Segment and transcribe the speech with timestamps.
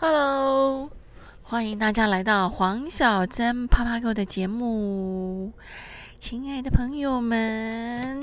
[0.00, 0.92] Hello，
[1.42, 5.52] 欢迎大家来到黄小珍啪啪狗的节目，
[6.20, 8.22] 亲爱的朋友们，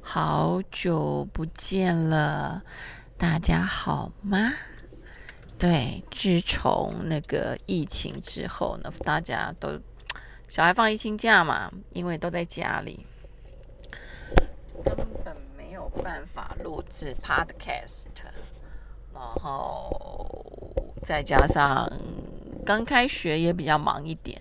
[0.00, 2.62] 好久不见了，
[3.18, 4.54] 大家好吗？
[5.58, 9.78] 对，自从那个疫情之后呢，大家都
[10.48, 13.04] 小孩放疫情假嘛，因为都在家里，
[14.82, 18.06] 根本没有办法录制 Podcast，
[19.12, 20.01] 然后
[21.02, 21.90] 再加上
[22.64, 24.40] 刚开学也比较忙一点，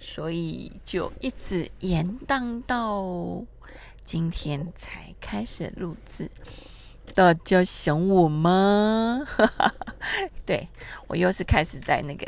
[0.00, 3.44] 所以就一直延宕到
[4.04, 6.30] 今天才开始录制。
[7.14, 9.26] 大家想我吗？
[10.46, 10.68] 对
[11.08, 12.26] 我又是开始在那个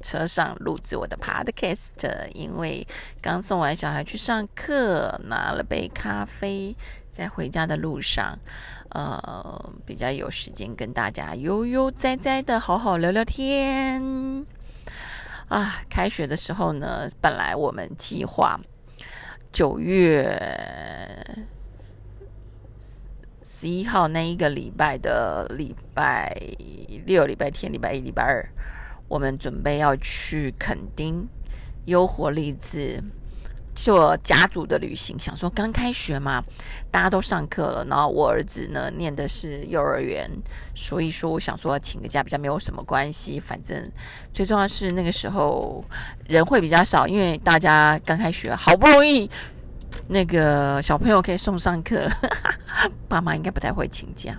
[0.00, 1.90] 车上录制我的 podcast，
[2.32, 2.86] 因为
[3.20, 6.74] 刚送完小孩去上课，拿了杯咖啡，
[7.14, 8.36] 在回家的路上，
[8.88, 14.44] 呃，比较有时间跟大家悠悠哉哉的好好聊聊天。
[15.48, 18.58] 啊，开学的时候呢，本来我们计划
[19.52, 21.46] 九月。
[23.42, 26.36] 十一号那一个礼拜的礼拜
[27.06, 28.46] 六、礼拜天、礼拜一、礼拜二，
[29.08, 31.26] 我们准备要去垦丁
[31.86, 33.02] 优活励志
[33.74, 35.18] 做家族的旅行。
[35.18, 36.42] 想说刚开学嘛，
[36.90, 40.30] 大家都上课了，然后我儿子呢念的是幼儿园，
[40.74, 43.40] 所以说我想说请个假比较没有什么关系。
[43.40, 43.90] 反正
[44.32, 45.84] 最重要是那个时候
[46.26, 49.30] 人会比较少，因为大家刚开学，好不容易。
[50.08, 52.10] 那个小朋友可以送上课了，
[53.08, 54.36] 爸妈应该不太会请假。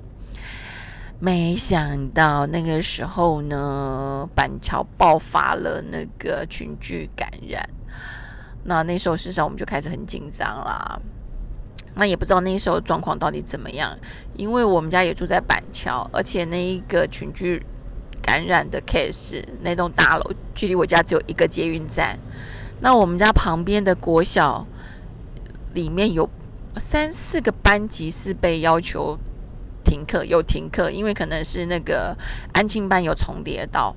[1.18, 7.68] 没想到那个时候呢，板桥爆发了那个群聚感染。
[8.66, 11.00] 那那时候事实上我们就开始很紧张啦。
[11.96, 13.98] 那也不知道那时候状况到底怎么样，
[14.36, 17.66] 因为我们家也住在板桥，而且那一个群聚
[18.22, 22.20] 感染的 case 那栋大楼距离我家只有一个捷运站。
[22.82, 24.68] 那我们家旁边的国小。
[25.74, 26.30] 里面有
[26.78, 29.20] 三四个班级是被要求
[29.84, 32.18] 停课，有停课，因为可能是那个
[32.54, 33.94] 安庆班有重叠到，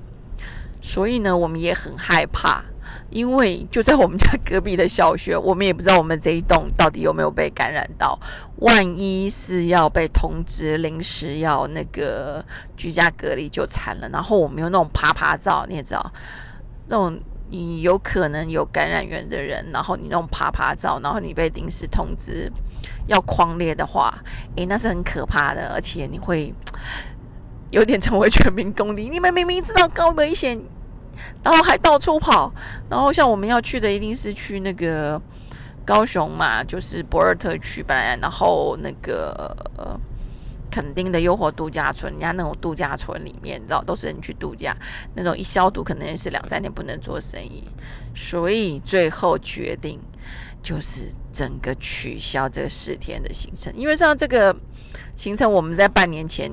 [0.81, 2.65] 所以呢，我们也很害怕，
[3.09, 8.19] 因为就在我们家隔壁的小学，我们也不知道我们这一栋到底有没有被感染到，
[8.57, 12.43] 万一是要被通知临时要那个
[12.75, 14.09] 居家隔离就惨了。
[14.09, 16.11] 然后我们有那种爬爬照，你也知道，
[16.87, 17.19] 那种。
[17.51, 22.47] 你有可能有感染源的人，然后你那种爬爬照，然后你被临时通知
[23.07, 24.13] 要框列的话，
[24.55, 26.53] 诶，那是很可怕的，而且你会
[27.71, 29.09] 有点成为全民公敌。
[29.09, 30.61] 你们明明知道高危险，
[31.43, 32.51] 然后还到处跑，
[32.89, 35.21] 然后像我们要去的一定是去那个
[35.85, 39.99] 高雄嘛，就是博尔特区本来，然后那个呃。
[40.71, 44.77] 垦丁的诱惑度假村，人家那种度假村里面，你知道都是人去度假，
[45.15, 47.63] 那种一消毒可能也是两三天不能做生意，
[48.15, 49.99] 所以最后决定
[50.61, 54.55] 就是整个取消这四天的行程，因为像这个
[55.15, 56.51] 行程我们在半年前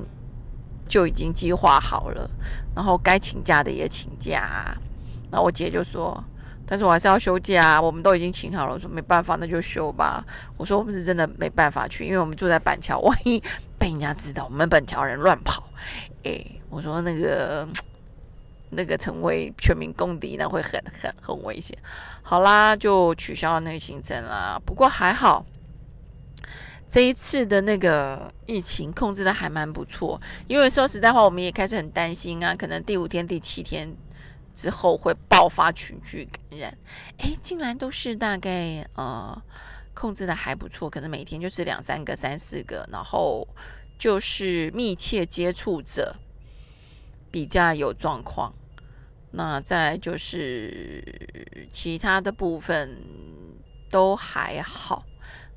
[0.87, 2.29] 就已经计划好了，
[2.75, 4.75] 然后该请假的也请假，
[5.29, 6.23] 那我姐就说。
[6.69, 8.73] 但是我还是要休假，我们都已经请好了。
[8.73, 10.21] 我说没办法，那就休吧。
[10.57, 13.41] 我说我们是真的没办法去，因为我们住在板桥，万一
[13.79, 15.63] 被人家知道我们板桥人乱跑，
[16.25, 17.65] 哎，我说那个
[18.71, 21.77] 那个成为全民公敌，那会很很很危险。
[22.21, 24.61] 好啦，就取消了那个行程啦。
[24.65, 25.45] 不过还好，
[26.87, 30.19] 这一次的那个疫情控制的还蛮不错。
[30.47, 33.95] 因为说实在话，我们也开始很担心啊，可能第五天、第七天。
[34.53, 36.77] 之后会爆发群聚感染，
[37.19, 39.39] 哎，竟然都是大概呃
[39.93, 43.47] 控制的还不错，可能每天就是两三个、三四个，然后
[43.99, 46.15] 就是密切接触者
[47.29, 48.51] 比较有状况。
[49.29, 51.03] 那再来就是
[51.69, 52.97] 其他的部分
[53.91, 55.05] 都还好，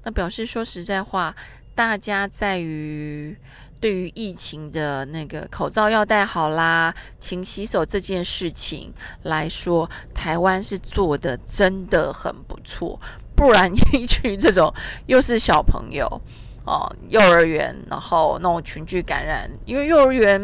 [0.03, 1.35] 那表示说实在话，
[1.75, 3.37] 大家在于。
[3.81, 8.93] 对于疫情的那个口罩要戴好啦，勤洗手这件事情
[9.23, 13.01] 来说，台湾是做的真的很不错，
[13.35, 14.71] 不然 一去这种
[15.07, 16.21] 又是小朋友。
[16.71, 20.41] 哦，幼儿园，然后那种群聚感染，因为幼儿园，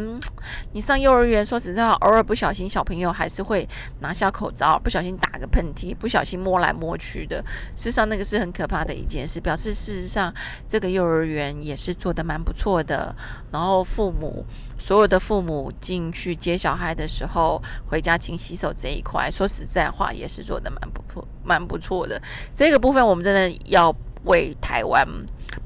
[0.72, 3.68] 你上幼儿园，说实在话，偶尔不小心，小朋友还是会
[4.00, 7.36] 拿下口罩，不小心打个喷嚏，不小心摸来摸去的。
[7.76, 10.34] 事实上，那个是很可怕的一件事，表示事实上
[10.66, 13.14] 这个幼儿园也是做的蛮不错的。
[13.52, 14.44] 然后父母，
[14.80, 22.20] 所有的父母进去接小孩的时候，回家勤洗手这一块，说实在话，也是做的蛮不错，蛮不错的。
[22.52, 23.94] 这个部分，我们真的要
[24.24, 25.06] 为台湾。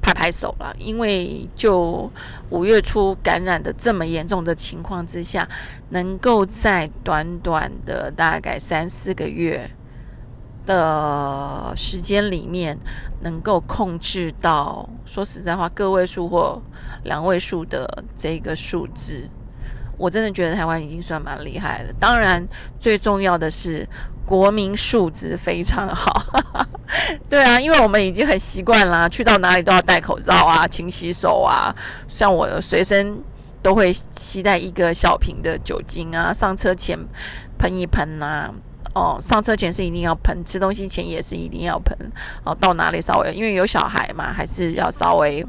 [0.01, 2.11] 拍拍手了，因为就
[2.49, 5.47] 五月初感染的这么严重的情况之下，
[5.89, 9.69] 能够在短短的大概三四个月
[10.65, 12.77] 的时间里面，
[13.21, 16.61] 能够控制到说实在话个位数或
[17.03, 19.29] 两位数的这个数字，
[20.01, 21.93] 我真的觉得台湾已经算蛮厉害了。
[21.99, 22.43] 当然，
[22.79, 23.87] 最重要的是
[24.25, 26.25] 国民素质非常好。
[27.29, 31.73] 对啊，因为我们已经很习惯啦，去到哪里都要戴口罩啊，勤洗手啊。
[32.07, 33.15] 像我随身
[33.61, 36.97] 都会携带一个小瓶的酒精啊，上车前
[37.59, 38.51] 喷一喷呐。
[38.93, 41.95] 哦，上车前是一定要喷，吃东西前也是一定要喷。
[42.43, 45.45] 哦，到哪里稍微因为有小孩嘛，还是要稍微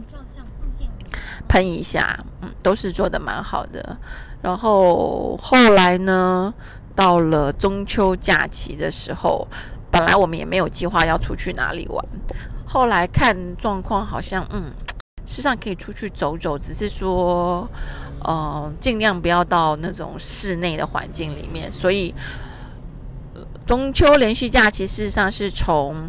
[1.49, 2.23] 喷一下。
[2.43, 3.97] 嗯，都是做的蛮好的。
[4.43, 6.53] 然后后来呢，
[6.95, 9.49] 到了中秋假期的时候。
[9.93, 12.03] 本来我们也没有计划要出去哪里玩，
[12.65, 14.73] 后来看状况好像，嗯，
[15.27, 17.69] 事实上可以出去走走，只是说，
[18.25, 21.71] 呃，尽量不要到那种室内的环境里面。
[21.71, 22.15] 所以，
[23.67, 26.09] 中秋连续假期事实上是从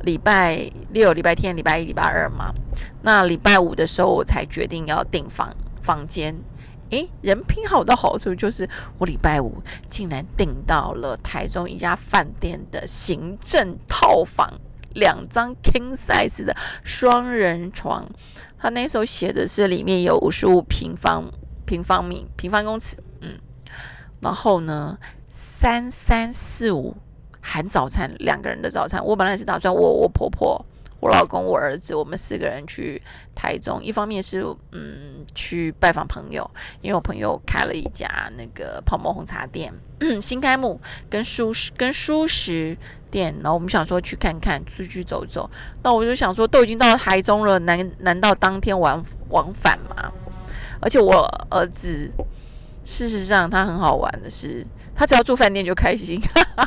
[0.00, 2.52] 礼拜六、礼拜天、礼拜一、礼拜二嘛。
[3.02, 5.48] 那礼拜五的时候，我才决定要订房
[5.80, 6.34] 房间。
[6.92, 8.68] 诶，人品好的好处就是，
[8.98, 14.60] 我礼拜五竟然订到了台中一家饭店的行政套房，
[14.94, 16.54] 两张 king size 的
[16.84, 18.06] 双人床。
[18.58, 21.24] 他那时候写的是里面有五十五平方
[21.64, 23.38] 平方米平方公尺，嗯，
[24.20, 24.98] 然后呢，
[25.30, 26.94] 三三四五
[27.40, 29.02] 含早餐，两个人的早餐。
[29.02, 30.64] 我本来是打算我我婆婆。
[31.02, 33.02] 我老公、我儿子，我们四个人去
[33.34, 33.82] 台中。
[33.82, 34.40] 一方面是
[34.70, 36.48] 嗯去拜访朋友，
[36.80, 39.74] 因为我朋友开了一家那个泡沫红茶店，
[40.22, 42.78] 新开幕，跟舒食跟舒食
[43.10, 43.34] 店。
[43.42, 45.50] 然后我们想说去看看，出去走走。
[45.82, 50.12] 那我就想说，都已经到台中了，难难道当天往往返吗？
[50.80, 52.08] 而且我儿子，
[52.84, 54.64] 事实上他很好玩的是，
[54.94, 56.20] 他只要住饭店就开心。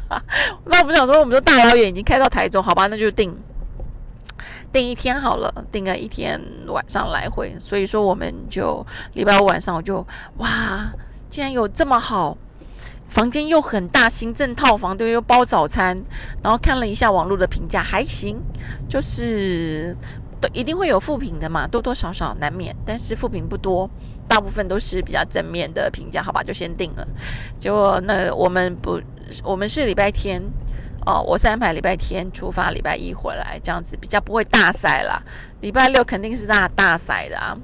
[0.67, 3.33] 那我们想说，我们说大老远已经开到台中，好吧，那就定。
[4.75, 6.37] 订一天好了，订个一天
[6.67, 10.05] 晚上来回，所以说我们就礼拜五晚上我就
[10.39, 10.91] 哇，
[11.29, 12.37] 竟然有这么好，
[13.07, 15.97] 房间又很大，行政套房对，又包早餐，
[16.43, 18.35] 然后看了一下网络的评价还行，
[18.89, 19.95] 就是
[20.41, 23.89] 都一定会有负评的嘛，多多少少难免，但是负评不多，
[24.27, 27.07] 大部分都是比较正面的评价，好吧，就先定了。
[27.57, 28.99] 结果那我们不，
[29.41, 30.41] 我们是礼拜天。
[31.05, 35.21] 哦，我是安排礼拜天出发，礼拜一回来，这样子比较不会大晒啦。
[35.61, 37.55] 礼拜六肯定是大大晒的啊。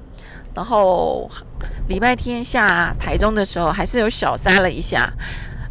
[0.53, 1.29] 然后
[1.87, 5.11] 礼拜天下台中的时候，还是有小塞了一下，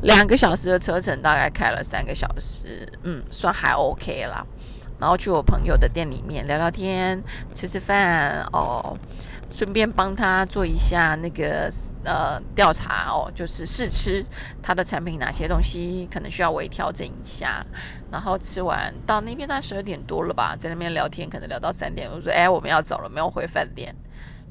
[0.02, 4.44] 两个小时的车程，大概开了三个小时，嗯，算还 OK 啦。
[5.00, 7.23] 然后去我朋友的店里面聊聊天，
[7.55, 8.97] 吃吃饭，哦。
[9.52, 11.69] 顺便帮他做一下那个
[12.05, 14.25] 呃调查哦，就是试吃
[14.62, 17.67] 他的产品哪些东西可能需要微调整一下。
[18.12, 22.08] 然后吃完到那边大概十二点多了吧，在那边聊天，可能聊到三点。
[22.08, 23.93] 我说：“哎，我们要走了，没有回饭店，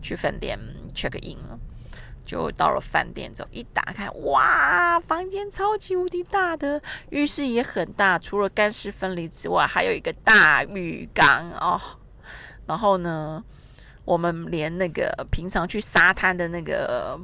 [0.02, 0.60] 去饭店
[0.94, 1.58] check in 了。”
[2.30, 6.80] 就到了饭店之后，一打开，哇，房间超级无敌大的，
[7.10, 11.82] 浴室也很大，除了干湿分离之外，还有一个大浴缸哦。
[12.68, 13.44] 然后呢？
[14.06, 17.20] 我们连那个平常去沙滩的那个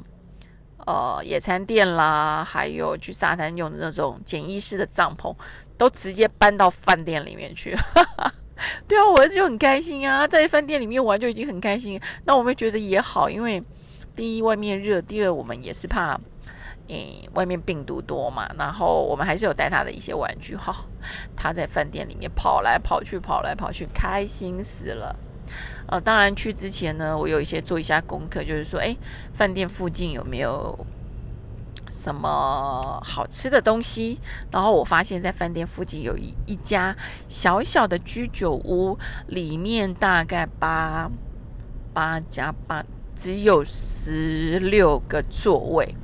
[0.86, 5.34] 呃野餐垫啦，还有去沙滩用的那种简易式的帐篷，
[5.76, 7.76] 都直接搬到饭店里面去。
[8.86, 12.00] 对啊，我儿子就很开心啊，在饭店里面玩就已经很开心。
[12.24, 13.60] 那我们觉得也好，因为
[14.16, 16.18] 第一外面热，第二我们也是怕，
[16.88, 18.50] 诶外面病毒多嘛。
[18.58, 20.74] 然后我们还是有带他的一些玩具哈，
[21.36, 25.14] 他在饭店里面跑来跑去，跑来跑去，开心死了。
[25.86, 28.96] 呃，当然去之前呢，我有一些做一下功课，就是说，哎，
[29.34, 30.76] 饭店附近有没有
[31.88, 34.18] 什么好吃的东西？
[34.50, 36.96] 然后我发现，在饭店附近有一一家
[37.28, 41.08] 小小的居酒屋，里面大概八
[41.94, 42.84] 八加八，
[43.16, 45.96] 只有十六个座位。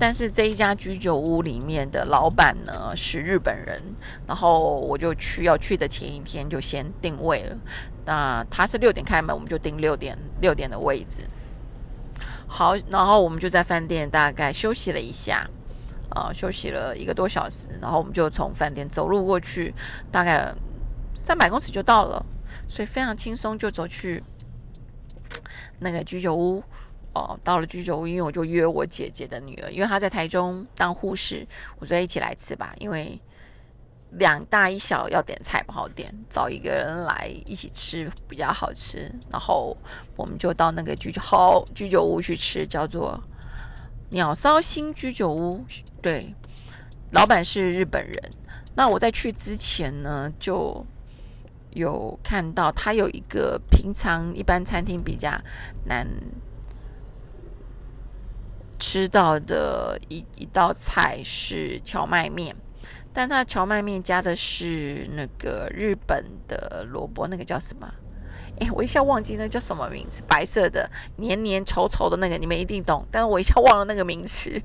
[0.00, 3.82] 但是这一家居酒屋里面的老板呢是日本人，
[4.28, 7.56] 然后我就去要去的前一天就先定位了。
[8.04, 11.22] 那他是六点开门，我们就定六点六点的位置。
[12.46, 15.44] 好，然后我们就在饭店大概休息了一下，
[16.10, 19.74] 啊，休息了一个多小时，然后我们就从饭店走路过去，
[20.12, 20.54] 大概
[21.16, 22.24] 三百公尺就到了，
[22.68, 24.22] 所以非常轻松就走去
[25.78, 26.62] 那个居酒屋。
[27.14, 31.44] 哦，到了居酒屋，因为我就约我姐姐的女儿，因为她在台中当护士，
[31.80, 33.18] 我说一起来吃吧，因为
[34.12, 39.10] 两大一小要点菜不好点，找一个人来一起吃比较好吃。
[39.30, 39.76] 然后
[40.16, 43.20] 我们就到那个居酒好居酒屋去吃，叫做
[44.10, 45.64] 鸟烧新居酒屋。
[46.00, 46.32] 对，
[47.10, 48.32] 老板是日本人。
[48.76, 50.86] 那我在去之前呢，就
[51.70, 55.30] 有看到他有一个平常一般餐厅比较
[55.86, 56.06] 难
[58.78, 62.54] 吃到的一一道菜是荞麦面。
[63.12, 67.92] 但他荞麦面加的是那个日本的萝卜，那个叫什么？
[68.60, 73.06] 哎，我一下忘记那叫什么名字，白色的黏黏稠稠的那个，你们一定懂。
[73.10, 74.60] 但是我一下忘了那个名词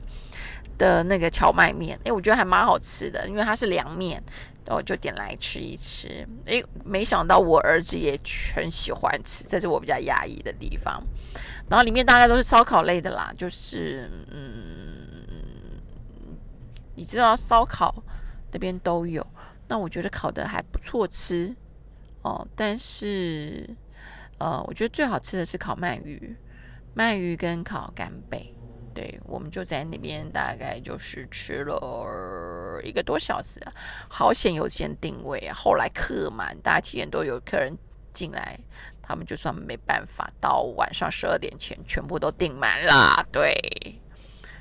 [0.78, 4.22] 的那个荞麦面，哎，我觉得还蛮好吃的，因为它是凉面，
[4.66, 6.28] 然后就点来吃一吃。
[6.46, 8.20] 哎，没想到我儿子也
[8.56, 11.04] 很喜欢吃，这是我比较压抑的地方。
[11.70, 15.08] 然后里面大概都是烧烤类的啦，就是嗯，
[16.96, 17.94] 你知道烧烤。
[18.56, 19.26] 那边都有，
[19.68, 21.56] 那我觉得烤的还不错吃
[22.24, 22.46] 哦。
[22.56, 23.70] 但是，
[24.40, 26.36] 呃，我觉得最好吃的是烤鳗鱼，
[26.96, 28.54] 鳗鱼跟烤干贝。
[28.94, 33.60] 对，我们就在那边大概就是吃了一个多小时，
[34.10, 35.54] 好险有先定位啊。
[35.54, 37.76] 后来客满，大家七点多有客人
[38.14, 38.60] 进来，
[39.02, 43.26] 他们就算没办法，到晚上十二点前全部都订满了。
[43.32, 43.54] 对，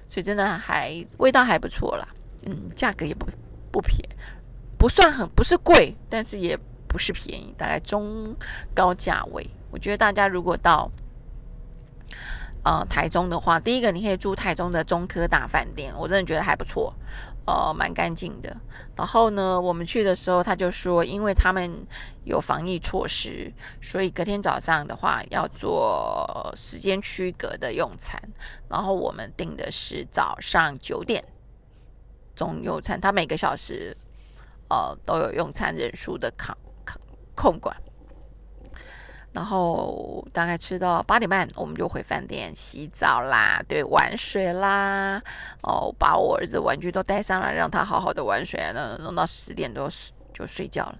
[0.08, 2.08] 所以真的还味道还不错啦，
[2.46, 3.26] 嗯，价格也不。
[3.72, 4.06] 不便，
[4.76, 6.54] 不算很不是贵，但是也
[6.92, 8.36] 不是便宜，大概中
[8.74, 9.48] 高价位。
[9.70, 10.90] 我觉得大家如果到
[12.62, 16.94] 呃台中的话，第一个你可以住台中的中科大饭店，我真的觉得还不错，
[17.46, 18.54] 呃，蛮干净的。
[18.94, 21.86] 然后呢，我们去的时候他就说，因为他们
[22.24, 28.20] 有防疫措施，所以隔天早上的话要做时间区隔的用餐。
[28.68, 31.24] 然后我们订的是早上九点。
[32.34, 33.94] 中用餐，他每个小时，
[34.68, 36.56] 呃，都有用餐人数的卡
[37.34, 37.76] 控管。
[39.32, 45.22] 然后大概吃到八点半，我们就回饭店洗澡啦，对，玩水啦。
[45.62, 49.88] 哦，把我儿子玩具都带上来，让他好好的玩水，那弄到十点多
[50.34, 50.98] 就睡觉了。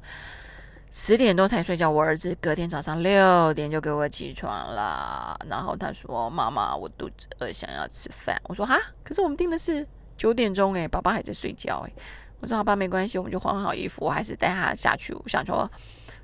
[0.91, 5.39] 十点多才睡觉，我儿子隔天早上六点就给我起床了。
[5.49, 11.93] 然后他说：“妈妈，我肚子饿，想要吃饭。”我说：“哈，可是我们订的是。”九点钟哎，爸爸还在睡觉哎。
[12.41, 15.12] 我说好吧，没关系，我们就换好衣服，我还是带他下去。
[15.15, 15.69] 我想说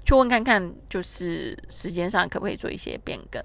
[0.09, 3.43] 去问看看，就是时间上可不可以做一些变更。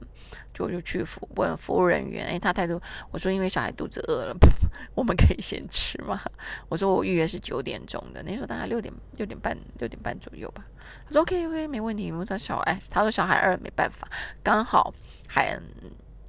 [0.54, 4.38] 就就去服问服务人员，哎，他态度我说因为小孩肚子饿了，
[4.96, 6.22] 我们可以先吃嘛。
[6.70, 10.66] 我说我预约是九点钟的，那时候大概六点六点半六点半左右吧。
[11.06, 12.10] 他说 OK OK 没问题。
[12.14, 14.08] 我说小哎，他说小孩二没办法，
[14.42, 14.94] 刚好
[15.28, 15.60] 还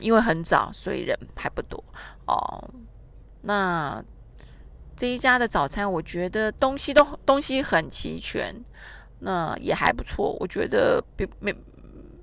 [0.00, 1.84] 因为很早，所以人还不多
[2.26, 2.68] 哦。
[3.42, 4.02] 那
[4.96, 8.54] 这一家的早餐，我觉得东西都东西很齐全，
[9.24, 10.36] 那也还不错。
[10.38, 11.52] 我觉得比没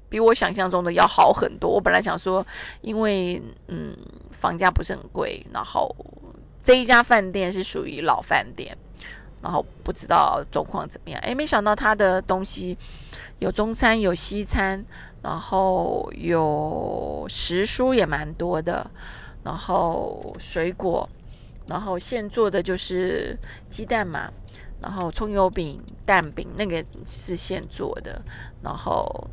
[0.07, 1.69] 比我想象中的要好很多。
[1.69, 2.45] 我本来想说，
[2.81, 3.97] 因为嗯
[4.29, 5.93] 房价不是很贵，然后
[6.61, 8.77] 这一家饭店是属于老饭店，
[9.41, 11.19] 然后不知道状况怎么样。
[11.21, 12.77] 哎，没想到他的东西
[13.39, 14.85] 有中餐有西餐，
[15.23, 18.89] 然后有食蔬也蛮多的，
[19.43, 21.09] 然后水果。
[21.67, 23.37] 然后现做的就是
[23.69, 24.29] 鸡蛋嘛，
[24.81, 28.21] 然后葱油饼、蛋饼那个是现做的，
[28.63, 29.29] 然后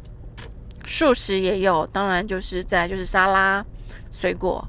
[0.87, 3.65] 素食也有，当然就是在就是沙拉、
[4.11, 4.67] 水果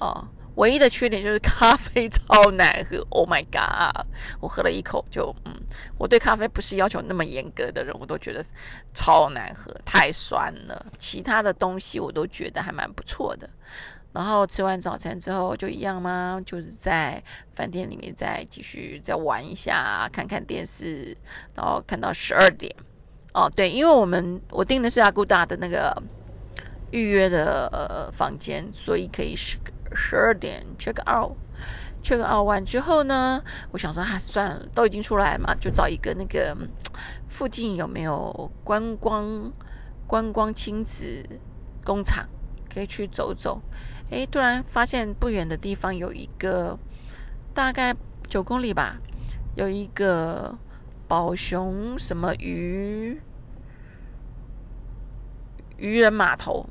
[0.00, 0.26] 哦。
[0.56, 4.06] 唯一的缺点就是咖啡超难喝， Oh my god！
[4.38, 5.52] 我喝了一口就嗯，
[5.98, 8.40] 我对咖啡不是要求那么严格的人，我都觉得
[8.94, 10.86] 超难喝，太酸了。
[10.96, 13.50] 其他的东西我都觉得还蛮不错的。
[14.14, 16.40] 然后吃完早餐之后就一样吗？
[16.46, 21.14] 就是在饭店里面再继续再玩一下，看看电视，
[21.54, 22.72] 然后看到十二点。
[23.32, 26.00] 哦，对，因为我们我订的是阿古达的那个
[26.92, 29.58] 预约的呃房间，所以可以十
[29.92, 31.32] 十二点 check out。
[32.04, 33.42] check out 完之后呢，
[33.72, 36.56] 我想说啊，算了，都已经出来嘛，就找一个那个
[37.28, 39.50] 附近有没有观光
[40.06, 41.24] 观光亲子
[41.82, 42.28] 工厂
[42.72, 43.60] 可以去走走。
[44.14, 46.78] 哎，突然发现不远的地方有一个，
[47.52, 47.92] 大概
[48.28, 48.96] 九公里吧，
[49.56, 50.56] 有一个
[51.08, 53.20] 宝熊什么鱼
[55.78, 56.64] 渔人码头。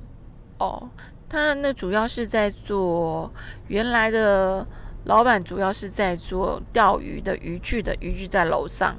[0.58, 0.90] 哦，
[1.28, 3.30] 他那主要是在做
[3.68, 4.66] 原来的
[5.04, 8.96] 老板，主要是在做钓鱼的渔具的渔具在楼上。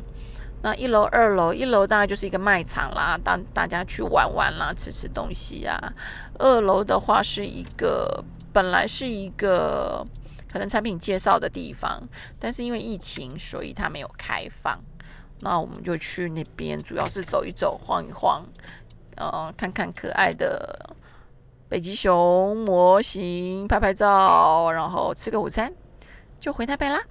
[0.65, 5.79] 那一楼、二楼，一楼大概就是一个卖场啦，当大家去玩玩啦，吃吃东西啊。
[6.39, 10.03] 二楼的话是一个，本来是一个
[10.51, 12.03] 可能产品介绍的地方，
[12.41, 14.81] 但是因为疫情，所以它没有开放。
[15.41, 18.43] 那我们就去那边，主要是走一走、晃一晃，
[19.17, 20.97] 呃，看看可爱的
[21.69, 25.71] 北极熊模型，拍拍照，然后吃个午餐，
[26.41, 27.03] 就回台北啦。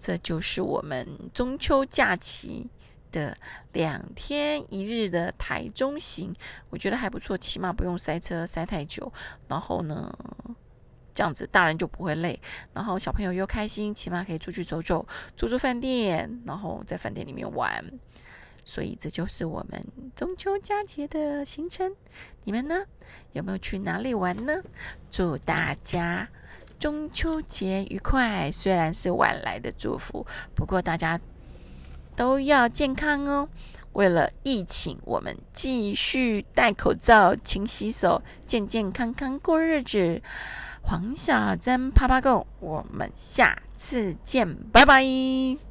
[0.00, 2.68] 这就是我们中秋假期
[3.12, 3.36] 的
[3.74, 6.34] 两天一日的台中行，
[6.70, 9.12] 我觉得还不错，起码不用塞车塞太久。
[9.46, 10.12] 然后呢？
[11.12, 12.40] 这样子，大人就不会累，
[12.72, 17.84] 然后小朋友又开心，起码可以出去走走，住住饭店，然后在饭店里面玩。
[18.64, 21.94] 所以这就是我们中秋佳节的行程。
[22.44, 22.86] 你们呢？
[23.32, 24.62] 有没有去哪里玩呢？
[25.10, 26.28] 祝大家
[26.80, 28.50] 中秋节愉快！
[28.50, 31.20] 虽然是晚来的祝福，不过大家
[32.16, 33.48] 都要健康哦。
[33.92, 40.22] 为了疫情，我们继续戴口罩、勤洗手，健健康康过日子。
[40.82, 45.69] 黄小珍啪啪够，我们下次见，拜拜。